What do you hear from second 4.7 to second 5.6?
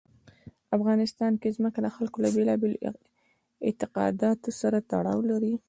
تړاو لري.